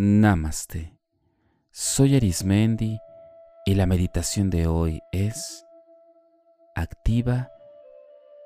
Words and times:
Namaste. 0.00 0.96
Soy 1.72 2.14
Arismendi 2.14 3.00
y 3.66 3.74
la 3.74 3.84
meditación 3.84 4.48
de 4.48 4.68
hoy 4.68 5.00
es 5.10 5.66
Activa 6.76 7.50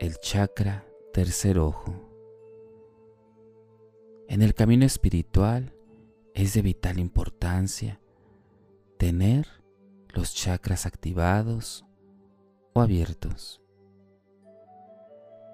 el 0.01 0.17
chakra 0.17 0.87
tercer 1.13 1.59
ojo. 1.59 1.93
En 4.29 4.41
el 4.41 4.55
camino 4.55 4.87
espiritual 4.87 5.77
es 6.33 6.55
de 6.55 6.63
vital 6.63 6.99
importancia 6.99 8.01
tener 8.97 9.47
los 10.15 10.35
chakras 10.35 10.87
activados 10.87 11.85
o 12.73 12.81
abiertos. 12.81 13.61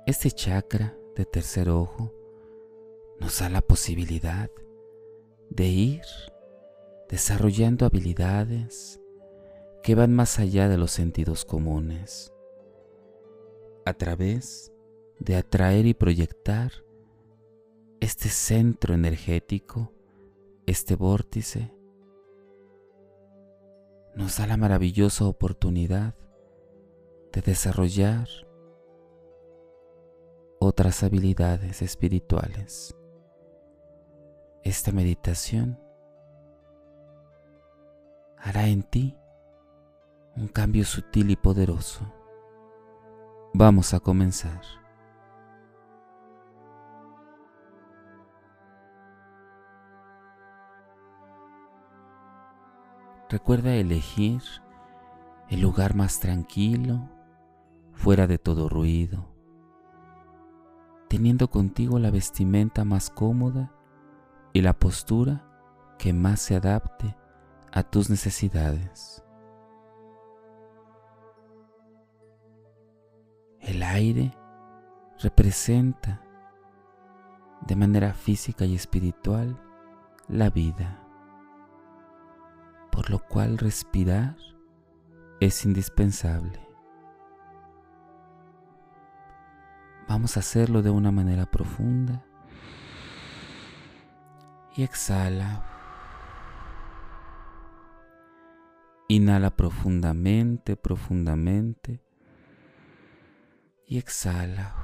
Este 0.06 0.30
chakra 0.30 0.94
de 1.16 1.24
tercer 1.24 1.68
ojo 1.68 2.14
nos 3.18 3.40
da 3.40 3.48
la 3.48 3.62
posibilidad 3.62 4.48
de 4.48 4.67
ir 5.56 6.02
desarrollando 7.08 7.86
habilidades 7.86 9.00
que 9.82 9.94
van 9.94 10.14
más 10.14 10.38
allá 10.38 10.68
de 10.68 10.76
los 10.76 10.90
sentidos 10.90 11.44
comunes, 11.44 12.32
a 13.84 13.94
través 13.94 14.72
de 15.18 15.36
atraer 15.36 15.86
y 15.86 15.94
proyectar 15.94 16.72
este 18.00 18.28
centro 18.28 18.94
energético, 18.94 19.92
este 20.66 20.94
vórtice, 20.94 21.72
nos 24.14 24.36
da 24.36 24.46
la 24.46 24.56
maravillosa 24.56 25.24
oportunidad 25.24 26.14
de 27.32 27.40
desarrollar 27.40 28.28
otras 30.58 31.02
habilidades 31.02 31.82
espirituales 31.82 32.97
esta 34.62 34.92
meditación 34.92 35.78
hará 38.36 38.66
en 38.68 38.82
ti 38.82 39.16
un 40.36 40.48
cambio 40.48 40.84
sutil 40.84 41.30
y 41.30 41.36
poderoso. 41.36 42.12
Vamos 43.52 43.92
a 43.92 44.00
comenzar. 44.00 44.60
Recuerda 53.28 53.74
elegir 53.74 54.40
el 55.50 55.60
lugar 55.60 55.94
más 55.94 56.20
tranquilo, 56.20 57.10
fuera 57.92 58.26
de 58.26 58.38
todo 58.38 58.68
ruido, 58.68 59.28
teniendo 61.08 61.50
contigo 61.50 61.98
la 61.98 62.10
vestimenta 62.10 62.84
más 62.84 63.10
cómoda 63.10 63.77
y 64.52 64.62
la 64.62 64.72
postura 64.72 65.44
que 65.98 66.12
más 66.12 66.40
se 66.40 66.56
adapte 66.56 67.16
a 67.72 67.82
tus 67.82 68.10
necesidades. 68.10 69.22
El 73.60 73.82
aire 73.82 74.32
representa 75.20 76.22
de 77.66 77.76
manera 77.76 78.14
física 78.14 78.64
y 78.64 78.74
espiritual 78.74 79.60
la 80.28 80.48
vida, 80.48 81.02
por 82.90 83.10
lo 83.10 83.18
cual 83.18 83.58
respirar 83.58 84.36
es 85.40 85.64
indispensable. 85.64 86.66
Vamos 90.08 90.36
a 90.36 90.40
hacerlo 90.40 90.80
de 90.82 90.90
una 90.90 91.10
manera 91.10 91.44
profunda 91.44 92.24
y 94.78 94.84
exhala. 94.84 95.64
Inhala 99.08 99.56
profundamente, 99.56 100.76
profundamente 100.76 102.00
y 103.88 103.98
exhala. 103.98 104.76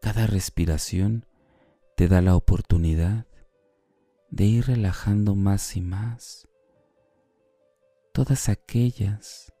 Cada 0.00 0.26
respiración 0.26 1.26
te 1.94 2.08
da 2.08 2.22
la 2.22 2.34
oportunidad 2.34 3.26
de 4.30 4.44
ir 4.44 4.66
relajando 4.68 5.34
más 5.34 5.76
y 5.76 5.82
más 5.82 6.48
todas 8.14 8.48
aquellas 8.48 9.52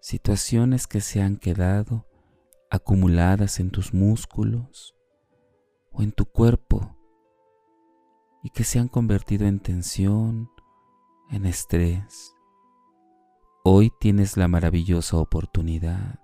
situaciones 0.00 0.88
que 0.88 1.00
se 1.00 1.22
han 1.22 1.36
quedado 1.36 2.08
acumuladas 2.70 3.60
en 3.60 3.70
tus 3.70 3.94
músculos, 3.94 4.97
o 5.98 6.02
en 6.02 6.12
tu 6.12 6.26
cuerpo 6.26 6.96
y 8.42 8.50
que 8.50 8.62
se 8.62 8.78
han 8.78 8.86
convertido 8.86 9.46
en 9.46 9.58
tensión, 9.58 10.48
en 11.28 11.44
estrés. 11.44 12.36
Hoy 13.64 13.92
tienes 13.98 14.36
la 14.36 14.46
maravillosa 14.46 15.16
oportunidad 15.16 16.20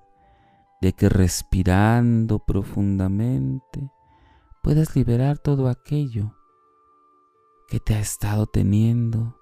de 0.81 0.93
que 0.93 1.09
respirando 1.09 2.39
profundamente 2.39 3.91
puedas 4.62 4.95
liberar 4.95 5.39
todo 5.39 5.69
aquello 5.69 6.37
que 7.69 7.81
te 7.81 7.95
ha 7.95 8.01
estado 8.01 8.47
teniendo 8.47 9.37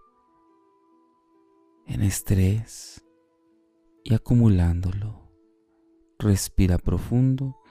en 1.87 2.03
estrés 2.03 3.04
y 4.03 4.14
acumulándolo. 4.14 5.31
Respira 6.19 6.78
profundo 6.78 7.61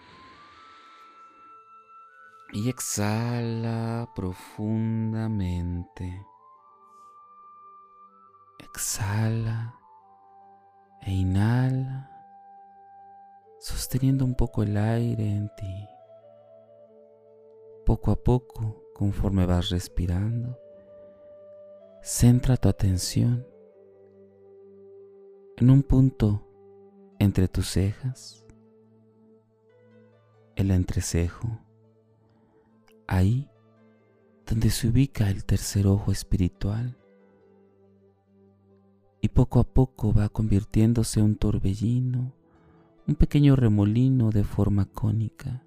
y 2.54 2.70
exhala 2.70 4.10
profundamente. 4.14 6.26
Exhala 8.60 9.76
e 11.02 11.12
inhala, 11.12 12.10
sosteniendo 13.60 14.26
un 14.26 14.36
poco 14.36 14.64
el 14.64 14.78
aire 14.78 15.30
en 15.30 15.50
ti. 15.56 15.88
Poco 17.86 18.12
a 18.12 18.16
poco, 18.16 18.84
conforme 18.94 19.46
vas 19.46 19.70
respirando, 19.70 20.58
centra 22.02 22.58
tu 22.58 22.68
atención 22.70 23.48
en 25.58 25.70
un 25.70 25.84
punto 25.84 26.48
entre 27.20 27.48
tus 27.48 27.70
cejas, 27.70 28.46
el 30.56 30.72
entrecejo 30.72 31.60
ahí 33.12 33.50
donde 34.48 34.70
se 34.70 34.88
ubica 34.88 35.30
el 35.30 35.44
tercer 35.44 35.86
ojo 35.86 36.12
espiritual. 36.12 36.98
Y 39.22 39.30
poco 39.30 39.60
a 39.60 39.64
poco 39.64 40.14
va 40.14 40.30
convirtiéndose 40.30 41.20
en 41.20 41.26
un 41.28 41.36
torbellino, 41.36 42.34
un 43.08 43.16
pequeño 43.16 43.56
remolino 43.56 44.32
de 44.32 44.44
forma 44.44 44.86
cónica, 44.86 45.64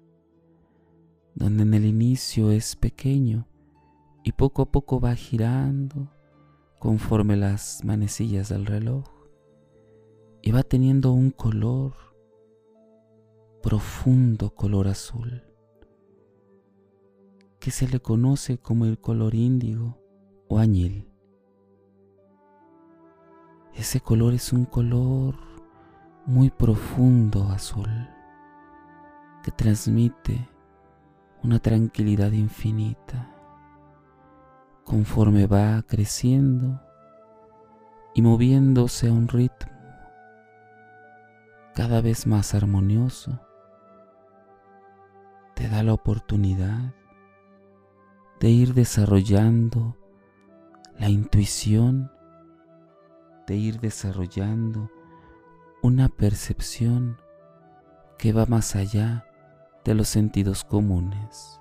donde 1.35 1.63
en 1.63 1.73
el 1.73 1.85
inicio 1.85 2.51
es 2.51 2.75
pequeño 2.75 3.47
y 4.23 4.31
poco 4.31 4.63
a 4.63 4.71
poco 4.71 4.99
va 4.99 5.15
girando 5.15 6.11
conforme 6.79 7.37
las 7.37 7.83
manecillas 7.83 8.49
del 8.49 8.65
reloj 8.65 9.05
y 10.41 10.51
va 10.51 10.63
teniendo 10.63 11.11
un 11.11 11.31
color 11.31 11.93
profundo 13.61 14.53
color 14.53 14.87
azul 14.87 15.54
que 17.65 17.71
se 17.71 17.87
le 17.87 17.99
conoce 17.99 18.59
como 18.59 18.85
el 18.85 18.99
color 18.99 19.33
índigo 19.33 19.97
o 20.47 20.59
añil. 20.59 21.09
Ese 23.73 23.99
color 24.01 24.35
es 24.35 24.53
un 24.53 24.65
color 24.65 25.35
muy 26.27 26.51
profundo 26.51 27.49
azul 27.49 27.89
que 29.41 29.49
transmite 29.49 30.47
una 31.41 31.57
tranquilidad 31.57 32.33
infinita 32.33 33.35
conforme 34.83 35.47
va 35.47 35.81
creciendo 35.81 36.79
y 38.13 38.21
moviéndose 38.21 39.07
a 39.07 39.11
un 39.11 39.27
ritmo 39.27 39.71
cada 41.73 41.99
vez 41.99 42.27
más 42.27 42.53
armonioso, 42.53 43.41
te 45.55 45.67
da 45.67 45.81
la 45.81 45.93
oportunidad 45.93 46.93
de 48.39 48.49
ir 48.49 48.73
desarrollando 48.73 49.95
la 50.99 51.09
intuición, 51.09 52.11
de 53.47 53.55
ir 53.55 53.79
desarrollando 53.79 54.89
una 55.81 56.09
percepción 56.09 57.17
que 58.17 58.33
va 58.33 58.45
más 58.45 58.75
allá 58.75 59.25
de 59.83 59.93
los 59.93 60.07
sentidos 60.07 60.63
comunes. 60.63 61.59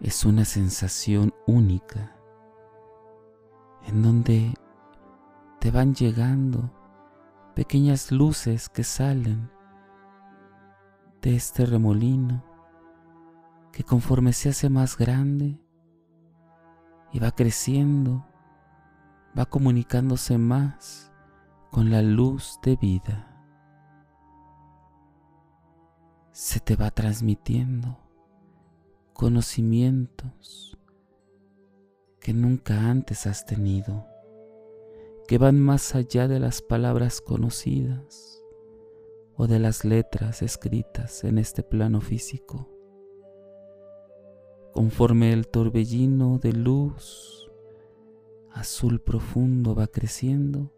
Es 0.00 0.24
una 0.24 0.44
sensación 0.44 1.32
única 1.46 2.16
en 3.86 4.02
donde 4.02 4.54
te 5.60 5.70
van 5.70 5.94
llegando 5.94 6.70
pequeñas 7.54 8.12
luces 8.12 8.68
que 8.68 8.84
salen 8.84 9.50
de 11.26 11.34
este 11.34 11.66
remolino 11.66 12.44
que 13.72 13.82
conforme 13.82 14.32
se 14.32 14.50
hace 14.50 14.70
más 14.70 14.96
grande 14.96 15.60
y 17.12 17.18
va 17.18 17.32
creciendo, 17.32 18.24
va 19.36 19.46
comunicándose 19.46 20.38
más 20.38 21.10
con 21.72 21.90
la 21.90 22.00
luz 22.00 22.60
de 22.62 22.76
vida. 22.76 23.44
Se 26.30 26.60
te 26.60 26.76
va 26.76 26.92
transmitiendo 26.92 27.98
conocimientos 29.12 30.78
que 32.20 32.34
nunca 32.34 32.88
antes 32.88 33.26
has 33.26 33.46
tenido, 33.46 34.06
que 35.26 35.38
van 35.38 35.58
más 35.58 35.96
allá 35.96 36.28
de 36.28 36.38
las 36.38 36.62
palabras 36.62 37.20
conocidas 37.20 38.36
o 39.36 39.46
de 39.46 39.58
las 39.58 39.84
letras 39.84 40.42
escritas 40.42 41.24
en 41.24 41.38
este 41.38 41.62
plano 41.62 42.00
físico. 42.00 42.68
Conforme 44.72 45.32
el 45.32 45.48
torbellino 45.48 46.38
de 46.38 46.52
luz 46.52 47.50
azul 48.50 49.00
profundo 49.00 49.74
va 49.74 49.86
creciendo, 49.86 50.72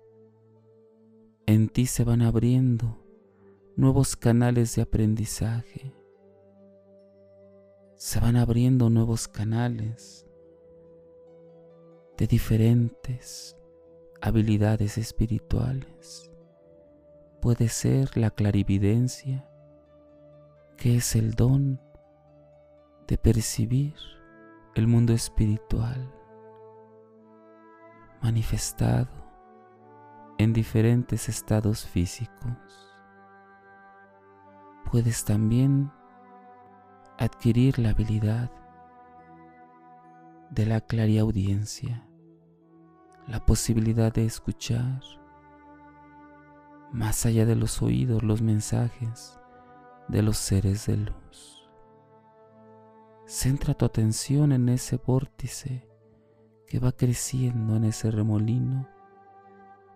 en 1.46 1.68
ti 1.68 1.86
se 1.86 2.04
van 2.04 2.22
abriendo 2.22 2.98
nuevos 3.76 4.16
canales 4.16 4.74
de 4.74 4.82
aprendizaje. 4.82 5.94
Se 7.96 8.20
van 8.20 8.36
abriendo 8.36 8.90
nuevos 8.90 9.28
canales 9.28 10.26
de 12.16 12.26
diferentes 12.26 13.56
habilidades 14.20 14.98
espirituales. 14.98 16.30
Puede 17.40 17.68
ser 17.68 18.16
la 18.16 18.30
clarividencia, 18.30 19.48
que 20.76 20.96
es 20.96 21.14
el 21.14 21.34
don 21.34 21.80
de 23.06 23.16
percibir 23.16 23.94
el 24.74 24.86
mundo 24.86 25.12
espiritual 25.12 26.12
manifestado 28.20 29.08
en 30.38 30.52
diferentes 30.52 31.28
estados 31.28 31.86
físicos. 31.86 32.56
Puedes 34.90 35.24
también 35.24 35.92
adquirir 37.18 37.78
la 37.78 37.90
habilidad 37.90 38.50
de 40.50 40.66
la 40.66 40.80
clariaudiencia, 40.80 42.06
la 43.26 43.44
posibilidad 43.44 44.12
de 44.12 44.24
escuchar 44.24 45.02
más 46.92 47.26
allá 47.26 47.44
de 47.44 47.54
los 47.54 47.82
oídos 47.82 48.22
los 48.22 48.42
mensajes 48.42 49.38
de 50.08 50.22
los 50.22 50.38
seres 50.38 50.86
de 50.86 50.96
luz. 50.96 51.68
Centra 53.26 53.74
tu 53.74 53.84
atención 53.84 54.52
en 54.52 54.68
ese 54.68 54.96
vórtice 54.96 55.86
que 56.66 56.78
va 56.78 56.92
creciendo 56.92 57.76
en 57.76 57.84
ese 57.84 58.10
remolino 58.10 58.88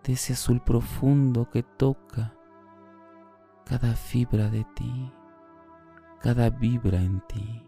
de 0.04 0.14
ese 0.14 0.34
azul 0.34 0.60
profundo 0.62 1.48
que 1.50 1.62
toca 1.62 2.34
cada 3.64 3.94
fibra 3.94 4.50
de 4.50 4.64
ti, 4.74 5.12
cada 6.20 6.50
vibra 6.50 7.00
en 7.00 7.20
ti. 7.26 7.66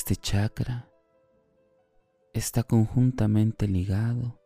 Este 0.00 0.16
chakra 0.16 0.90
está 2.32 2.62
conjuntamente 2.62 3.68
ligado 3.68 4.40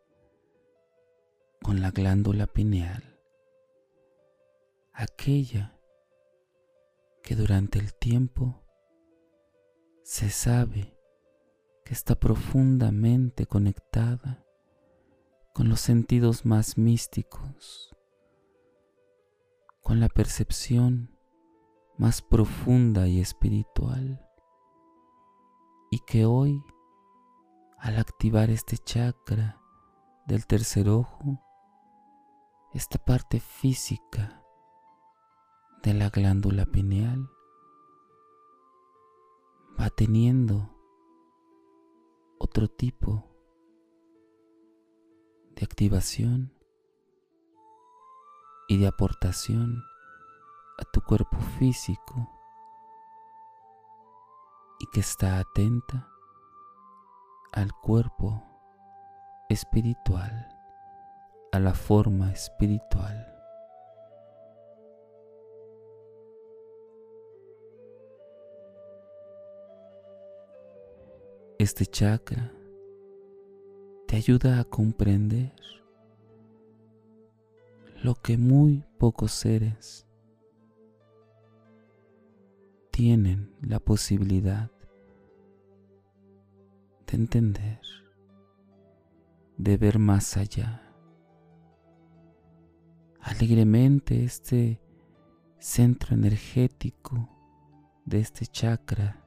con 1.63 1.81
la 1.81 1.93
glándula 1.93 2.49
pineal, 2.49 3.21
aquella 4.93 5.79
que 7.23 7.37
durante 7.37 7.79
el 7.79 7.95
tiempo 7.95 8.65
se 10.03 10.29
sabe 10.29 10.99
que 11.85 11.95
está 11.95 12.17
profundamente 12.17 13.47
conectada 13.47 14.45
con 15.53 15.69
los 15.69 15.81
sentidos 15.81 16.45
más 16.45 16.77
místicos, 16.77 17.95
con 19.83 20.01
la 20.01 20.09
percepción 20.09 21.17
más 21.97 22.23
profunda 22.23 23.07
y 23.07 23.21
espiritual, 23.21 24.24
y 25.95 26.01
que 26.01 26.27
hoy, 26.27 26.61
al 27.79 27.99
activar 27.99 28.51
este 28.51 28.79
chakra 28.79 29.63
del 30.27 30.45
tercer 30.45 30.89
ojo, 30.89 31.41
esta 32.73 32.99
parte 32.99 33.39
física 33.39 34.43
de 35.85 35.95
la 35.95 36.11
glándula 36.11 36.67
pineal 36.67 37.31
va 39.81 39.89
teniendo 39.89 40.69
otro 42.41 42.67
tipo 42.67 43.31
de 45.55 45.65
activación 45.65 46.53
y 48.67 48.79
de 48.79 48.89
aportación 48.89 49.81
a 50.77 50.85
tu 50.93 51.01
cuerpo 51.03 51.39
físico 51.61 52.34
y 54.85 54.87
que 54.87 55.01
está 55.01 55.39
atenta 55.39 56.11
al 57.53 57.73
cuerpo 57.73 58.45
espiritual 59.49 60.47
a 61.53 61.59
la 61.59 61.73
forma 61.73 62.31
espiritual. 62.31 63.35
Este 71.59 71.87
chakra 71.87 72.53
te 74.07 74.17
ayuda 74.17 74.61
a 74.61 74.65
comprender 74.65 75.55
lo 78.03 78.17
que 78.17 78.37
muy 78.37 78.85
pocos 78.99 79.33
seres 79.33 80.07
tienen 82.91 83.57
la 83.63 83.81
posibilidad 83.81 84.74
de 87.15 87.21
entender, 87.21 87.81
de 89.57 89.77
ver 89.77 90.01
más 90.01 90.37
allá 90.37 90.83
alegremente 93.21 94.25
este 94.25 94.81
centro 95.59 96.15
energético 96.15 97.29
de 98.05 98.19
este 98.19 98.47
chakra 98.47 99.25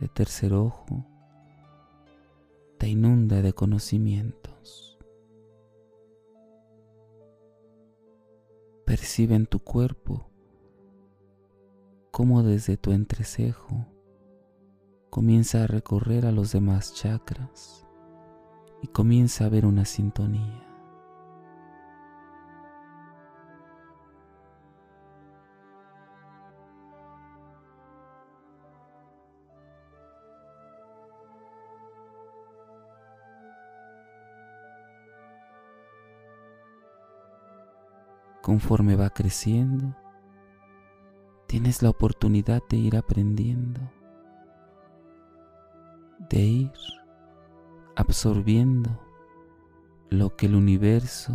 de 0.00 0.08
tercer 0.08 0.54
ojo 0.54 1.06
te 2.78 2.88
inunda 2.88 3.42
de 3.42 3.52
conocimientos. 3.52 4.98
Percibe 8.86 9.34
en 9.34 9.44
tu 9.46 9.58
cuerpo 9.58 10.30
cómo 12.10 12.42
desde 12.42 12.78
tu 12.78 12.92
entrecejo 12.92 13.86
comienza 15.10 15.64
a 15.64 15.66
recorrer 15.66 16.24
a 16.24 16.32
los 16.32 16.52
demás 16.52 16.94
chakras 16.94 17.84
y 18.82 18.86
comienza 18.86 19.44
a 19.44 19.48
ver 19.48 19.66
una 19.66 19.84
sintonía. 19.84 20.70
conforme 38.50 38.96
va 38.96 39.10
creciendo, 39.10 39.94
tienes 41.46 41.82
la 41.82 41.90
oportunidad 41.90 42.60
de 42.68 42.78
ir 42.78 42.96
aprendiendo, 42.96 43.80
de 46.28 46.40
ir 46.40 46.72
absorbiendo 47.96 48.90
lo 50.10 50.36
que 50.36 50.46
el 50.46 50.54
universo 50.54 51.32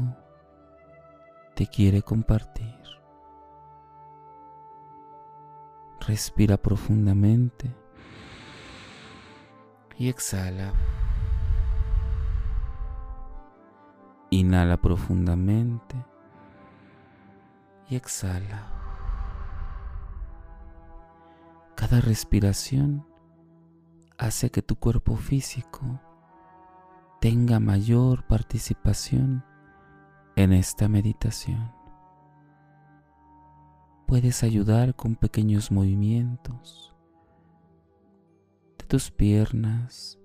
te 1.56 1.68
quiere 1.68 2.02
compartir. 2.02 2.76
Respira 6.08 6.58
profundamente 6.58 7.76
y 9.98 10.10
exhala. 10.10 10.72
Inhala 14.30 14.78
profundamente 14.78 15.96
y 17.90 17.96
exhala. 17.96 18.72
Cada 21.76 22.02
respiración 22.02 23.15
hace 24.18 24.50
que 24.50 24.62
tu 24.62 24.76
cuerpo 24.78 25.16
físico 25.16 26.00
tenga 27.20 27.60
mayor 27.60 28.26
participación 28.28 29.44
en 30.36 30.54
esta 30.54 30.88
meditación. 30.88 31.72
Puedes 34.08 34.44
ayudar 34.44 34.96
con 34.96 35.16
pequeños 35.16 35.72
movimientos 35.72 36.96
de 38.78 38.86
tus 38.86 39.12
piernas, 39.12 40.20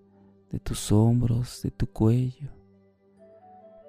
de 0.50 0.60
tus 0.60 0.92
hombros, 0.92 1.62
de 1.62 1.70
tu 1.70 1.86
cuello, 1.86 2.50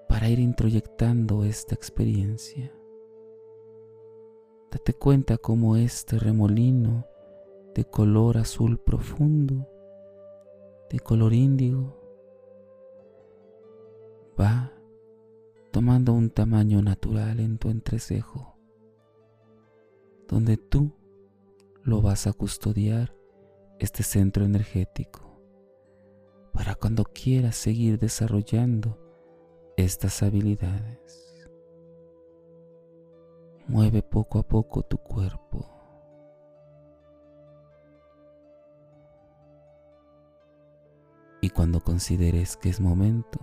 para 0.08 0.30
ir 0.30 0.40
introyectando 0.40 1.44
esta 1.44 1.76
experiencia. 1.76 2.72
Date 4.72 4.94
cuenta 4.94 5.38
cómo 5.38 5.76
este 5.76 6.18
remolino 6.18 7.06
de 7.76 7.84
color 7.84 8.38
azul 8.38 8.80
profundo, 8.80 9.68
de 10.92 11.00
color 11.00 11.34
índigo, 11.34 11.98
va 14.38 14.74
tomando 15.72 16.12
un 16.12 16.30
tamaño 16.30 16.82
natural 16.82 17.40
en 17.40 17.58
tu 17.58 17.70
entrecejo, 17.70 18.58
donde 20.28 20.58
tú 20.58 20.92
lo 21.84 22.02
vas 22.02 22.28
a 22.28 22.34
custodiar 22.34 23.16
este 23.80 24.04
centro 24.04 24.44
energético 24.44 25.42
para 26.52 26.76
cuando 26.76 27.06
quieras 27.06 27.56
seguir 27.56 27.98
desarrollando 27.98 29.00
estas 29.78 30.22
habilidades. 30.22 31.48
Mueve 33.68 34.04
poco 34.04 34.40
a 34.40 34.44
poco 34.44 34.84
tu 34.84 34.98
cuerpo. 34.98 35.71
Cuando 41.54 41.82
consideres 41.82 42.58
que 42.58 42.70
es 42.70 42.80
momento, 42.80 43.40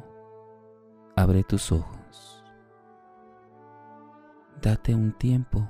abre 1.17 1.45
tus 1.45 1.73
ojos. 1.73 2.45
Date 4.63 4.95
un 4.95 5.13
tiempo, 5.13 5.69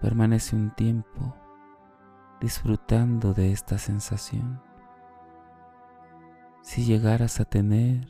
permanece 0.00 0.56
un 0.56 0.74
tiempo 0.74 1.34
disfrutando 2.40 3.34
de 3.34 3.52
esta 3.52 3.78
sensación. 3.78 4.62
Si 6.62 6.84
llegaras 6.84 7.40
a 7.40 7.44
tener 7.44 8.06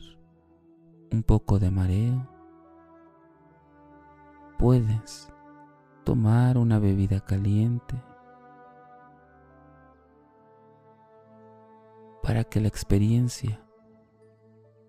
un 1.11 1.23
poco 1.23 1.59
de 1.59 1.71
mareo, 1.71 2.27
puedes 4.57 5.31
tomar 6.03 6.57
una 6.57 6.79
bebida 6.79 7.19
caliente 7.19 7.95
para 12.31 12.45
que 12.45 12.61
la 12.61 12.69
experiencia 12.69 13.61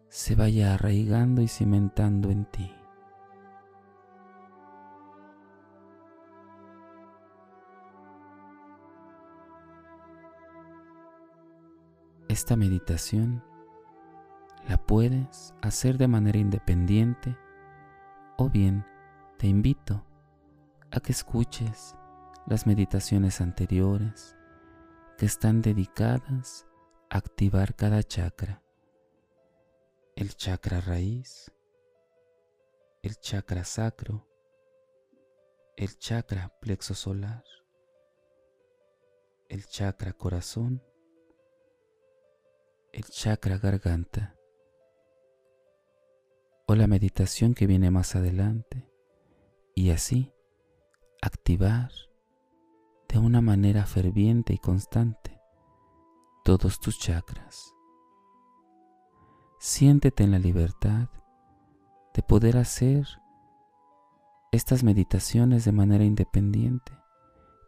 se 0.08 0.36
vaya 0.36 0.74
arraigando 0.74 1.42
y 1.42 1.48
cimentando 1.48 2.30
en 2.30 2.44
ti. 2.44 2.72
Esta 12.28 12.54
meditación 12.54 13.42
la 14.68 14.76
puedes 14.76 15.52
hacer 15.62 15.98
de 15.98 16.06
manera 16.06 16.38
independiente 16.38 17.36
o 18.38 18.50
bien 18.50 18.86
te 19.36 19.48
invito 19.48 20.06
a 20.92 21.00
que 21.00 21.10
escuches 21.10 21.96
las 22.46 22.68
meditaciones 22.68 23.40
anteriores 23.40 24.36
que 25.18 25.26
están 25.26 25.60
dedicadas 25.60 26.68
activar 27.12 27.74
cada 27.74 28.02
chakra. 28.02 28.62
El 30.16 30.34
chakra 30.34 30.80
raíz, 30.80 31.52
el 33.02 33.20
chakra 33.20 33.64
sacro, 33.64 34.26
el 35.76 35.98
chakra 35.98 36.48
plexo 36.58 36.94
solar, 36.94 37.44
el 39.50 39.66
chakra 39.66 40.14
corazón, 40.14 40.82
el 42.92 43.04
chakra 43.04 43.58
garganta 43.58 44.34
o 46.66 46.74
la 46.74 46.86
meditación 46.86 47.52
que 47.52 47.66
viene 47.66 47.90
más 47.90 48.16
adelante 48.16 48.88
y 49.74 49.90
así 49.90 50.32
activar 51.20 51.90
de 53.10 53.18
una 53.18 53.42
manera 53.42 53.84
ferviente 53.84 54.54
y 54.54 54.58
constante 54.58 55.31
todos 56.44 56.80
tus 56.80 56.98
chakras. 56.98 57.72
Siéntete 59.58 60.24
en 60.24 60.32
la 60.32 60.40
libertad 60.40 61.08
de 62.14 62.22
poder 62.22 62.56
hacer 62.56 63.06
estas 64.50 64.82
meditaciones 64.82 65.64
de 65.64 65.72
manera 65.72 66.04
independiente, 66.04 66.92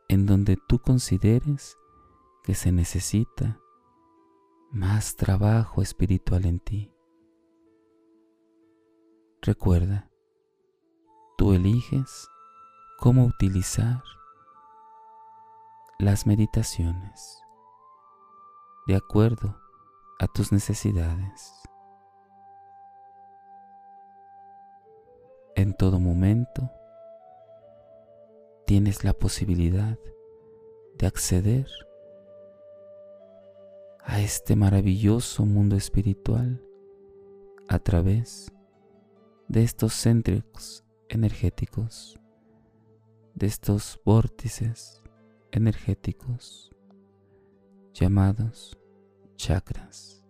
en 0.08 0.26
donde 0.26 0.58
tú 0.68 0.80
consideres 0.80 1.78
que 2.42 2.54
se 2.54 2.72
necesita 2.72 3.60
más 4.72 5.14
trabajo 5.14 5.80
espiritual 5.80 6.44
en 6.44 6.58
ti. 6.58 6.92
Recuerda, 9.40 10.10
tú 11.38 11.52
eliges 11.52 12.28
cómo 12.98 13.24
utilizar 13.24 14.02
las 16.00 16.26
meditaciones 16.26 17.43
de 18.86 18.96
acuerdo 18.96 19.58
a 20.18 20.26
tus 20.26 20.52
necesidades. 20.52 21.52
En 25.56 25.72
todo 25.74 25.98
momento 25.98 26.70
tienes 28.66 29.02
la 29.04 29.14
posibilidad 29.14 29.98
de 30.98 31.06
acceder 31.06 31.66
a 34.00 34.20
este 34.20 34.54
maravilloso 34.54 35.46
mundo 35.46 35.76
espiritual 35.76 36.62
a 37.68 37.78
través 37.78 38.52
de 39.48 39.62
estos 39.62 39.94
centros 39.94 40.84
energéticos, 41.08 42.20
de 43.34 43.46
estos 43.46 43.98
vórtices 44.04 45.02
energéticos 45.52 46.73
llamados 47.94 48.76
chakras. 49.36 50.20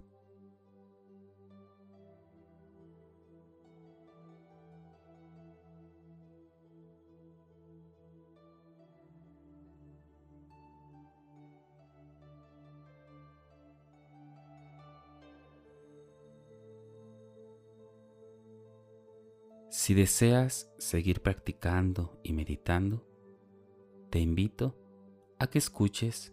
Si 19.71 19.93
deseas 19.93 20.71
seguir 20.79 21.21
practicando 21.21 22.19
y 22.23 22.33
meditando, 22.33 23.07
te 24.11 24.19
invito 24.19 24.75
a 25.39 25.47
que 25.47 25.59
escuches 25.59 26.33